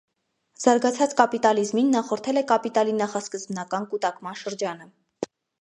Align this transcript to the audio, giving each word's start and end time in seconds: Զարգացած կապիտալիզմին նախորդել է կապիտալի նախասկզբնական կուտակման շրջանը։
Զարգացած 0.61 1.13
կապիտալիզմին 1.19 1.93
նախորդել 1.97 2.41
է 2.43 2.45
կապիտալի 2.53 2.97
նախասկզբնական 3.05 3.89
կուտակման 3.93 4.43
շրջանը։ 4.45 4.93